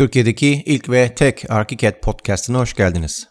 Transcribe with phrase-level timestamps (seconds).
[0.00, 3.28] Türkiye'deki ilk ve tek Arkiket podcast'ına hoş geldiniz.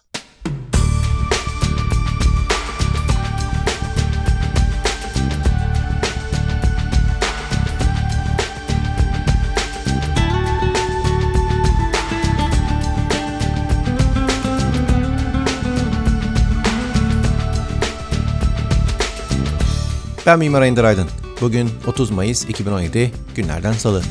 [20.26, 21.10] Ben Mimar Ender Aydın.
[21.42, 24.02] Bugün 30 Mayıs 2017 günlerden salı.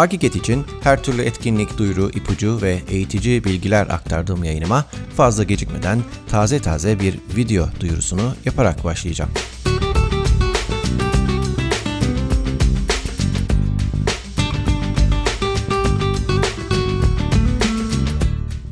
[0.00, 4.84] Hakikat için her türlü etkinlik, duyuru, ipucu ve eğitici bilgiler aktardığım yayınıma
[5.16, 5.98] fazla gecikmeden
[6.30, 9.30] taze taze bir video duyurusunu yaparak başlayacağım.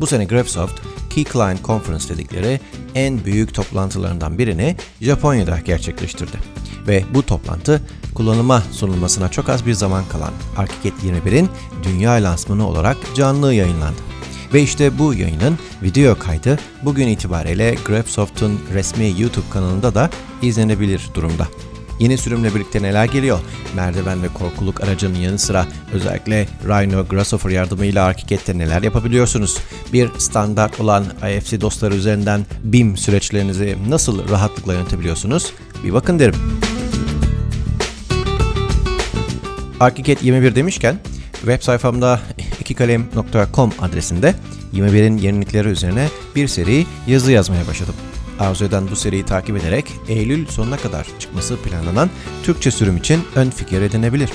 [0.00, 2.60] Bu sene Graphisoft Key Client Conference dedikleri
[2.94, 6.57] en büyük toplantılarından birini Japonya'da gerçekleştirdi.
[6.88, 7.82] Ve bu toplantı
[8.14, 11.48] kullanıma sunulmasına çok az bir zaman kalan Arkiket 21'in
[11.82, 14.00] dünya lansmanı olarak canlı yayınlandı.
[14.54, 20.10] Ve işte bu yayının video kaydı bugün itibariyle Graphisoft'un resmi YouTube kanalında da
[20.42, 21.48] izlenebilir durumda.
[21.98, 23.38] Yeni sürümle birlikte neler geliyor?
[23.76, 29.58] Merdiven ve korkuluk aracının yanı sıra özellikle Rhino Grasshopper yardımıyla Arkiket'te neler yapabiliyorsunuz?
[29.92, 35.52] Bir standart olan IFC dostları üzerinden BIM süreçlerinizi nasıl rahatlıkla yönetebiliyorsunuz?
[35.84, 36.34] Bir bakın derim.
[39.80, 40.98] Arkiket 21 demişken
[41.32, 42.20] web sayfamda
[42.60, 44.34] ikikalem.com adresinde
[44.74, 47.94] 21'in yenilikleri üzerine bir seri yazı yazmaya başladım.
[48.40, 52.10] Arzu eden bu seriyi takip ederek Eylül sonuna kadar çıkması planlanan
[52.42, 54.30] Türkçe sürüm için ön fikir edinebilir.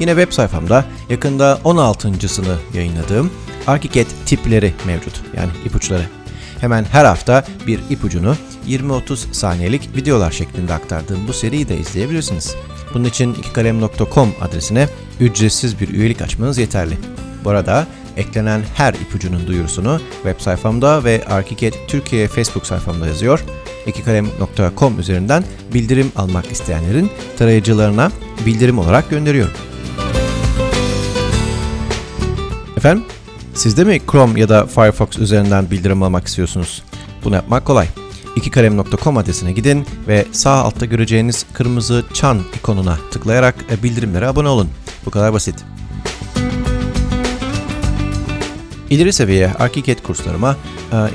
[0.00, 3.30] Yine web sayfamda yakında 16.sını yayınladığım
[3.66, 6.19] Arkiket tipleri mevcut yani ipuçları.
[6.60, 8.36] Hemen her hafta bir ipucunu
[8.68, 12.54] 20-30 saniyelik videolar şeklinde aktardığım bu seriyi de izleyebilirsiniz.
[12.94, 14.88] Bunun için ikikalem.com adresine
[15.20, 16.98] ücretsiz bir üyelik açmanız yeterli.
[17.44, 17.86] Bu arada
[18.16, 23.44] eklenen her ipucunun duyurusunu web sayfamda ve Arkiket Türkiye Facebook sayfamda yazıyor.
[23.86, 28.10] ikikalem.com üzerinden bildirim almak isteyenlerin tarayıcılarına
[28.46, 29.54] bildirim olarak gönderiyorum.
[32.76, 33.04] Efendim,
[33.54, 36.82] siz de mi Chrome ya da Firefox üzerinden bildirim almak istiyorsunuz?
[37.24, 37.86] Bunu yapmak kolay.
[38.36, 44.68] ikikalem.com adresine gidin ve sağ altta göreceğiniz kırmızı çan ikonuna tıklayarak bildirimlere abone olun.
[45.06, 45.64] Bu kadar basit.
[48.90, 50.56] İleri seviye Arkiket kurslarıma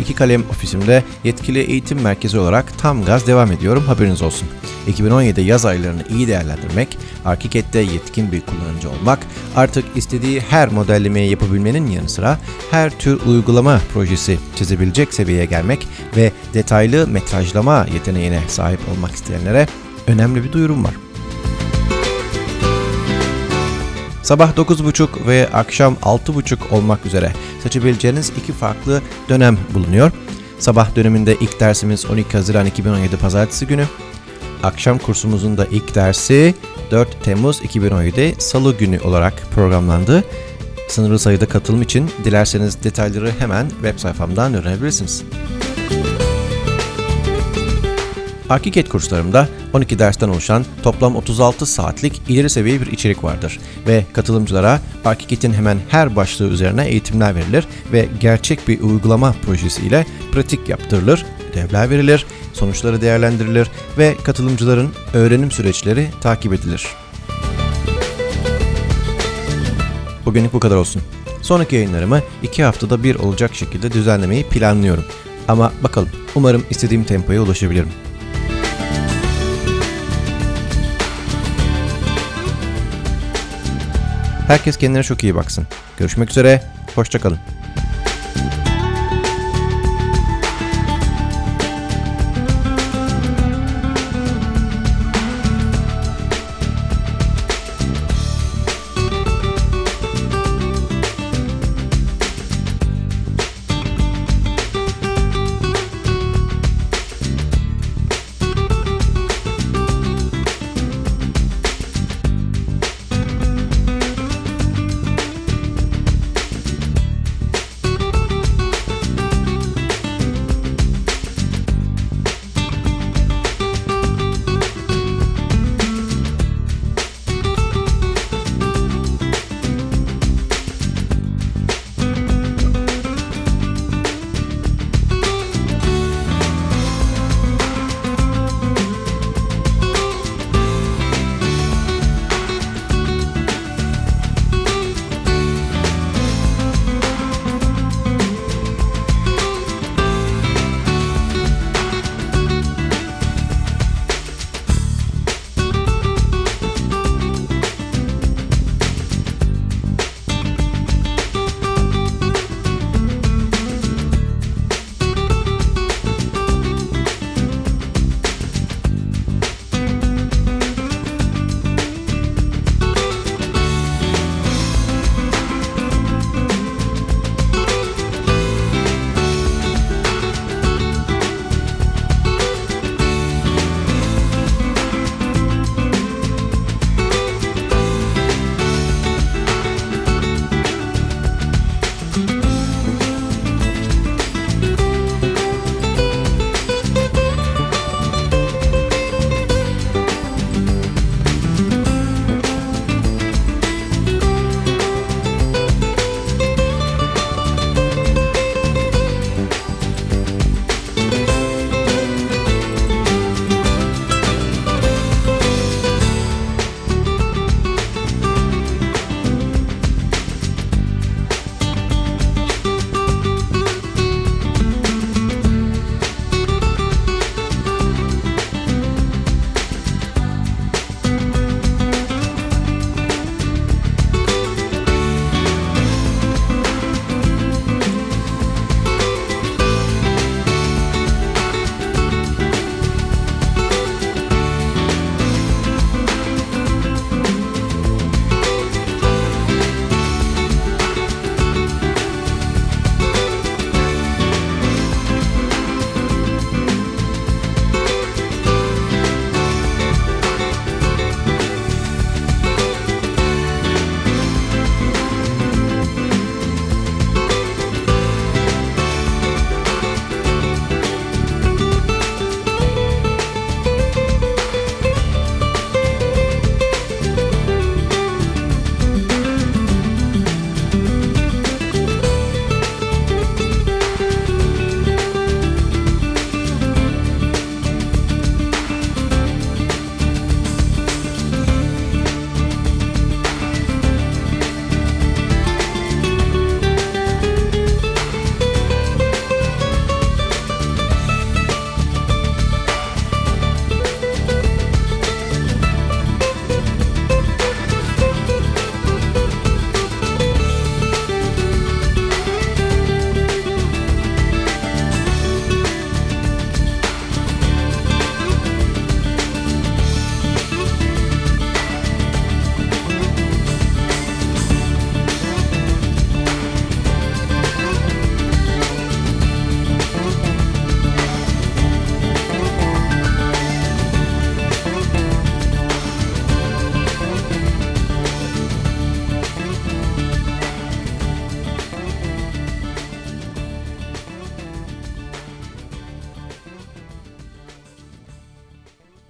[0.02, 4.48] iki kalem ofisimde yetkili eğitim merkezi olarak tam gaz devam ediyorum haberiniz olsun.
[4.88, 9.20] 2017 yaz aylarını iyi değerlendirmek, Arkiket'te yetkin bir kullanıcı olmak,
[9.56, 12.40] artık istediği her modellemeyi yapabilmenin yanı sıra
[12.72, 15.88] her tür uygulama projesi çizebilecek seviyeye gelmek
[16.18, 19.68] ve detaylı metrajlama yeteneğine sahip olmak isteyenlere
[20.08, 20.94] önemli bir duyurum var.
[24.26, 27.32] Sabah 9.30 ve akşam 6.30 olmak üzere
[27.64, 30.12] seçebileceğiniz iki farklı dönem bulunuyor.
[30.60, 33.86] Sabah döneminde ilk dersimiz 12 Haziran 2017 Pazartesi günü.
[34.64, 36.56] Akşam kursumuzun da ilk dersi
[36.92, 40.24] 4 Temmuz 2017 Salı günü olarak programlandı.
[40.90, 45.24] Sınırlı sayıda katılım için dilerseniz detayları hemen web sayfamdan öğrenebilirsiniz.
[48.50, 54.82] Arkiket kurslarımda 12 dersten oluşan toplam 36 saatlik ileri seviye bir içerik vardır ve katılımcılara
[55.06, 61.26] Arkiket'in hemen her başlığı üzerine eğitimler verilir ve gerçek bir uygulama projesi ile pratik yaptırılır,
[61.52, 63.68] ödevler verilir, sonuçları değerlendirilir
[63.98, 66.88] ve katılımcıların öğrenim süreçleri takip edilir.
[70.26, 71.02] Bugünlük bu kadar olsun.
[71.42, 75.06] Sonraki yayınlarımı 2 haftada bir olacak şekilde düzenlemeyi planlıyorum.
[75.48, 78.05] Ama bakalım, umarım istediğim tempoya ulaşabilirim.
[84.48, 85.68] Herkes kendine çok iyi baksın.
[85.98, 86.62] Görüşmek üzere,
[86.96, 87.40] hoşçakalın.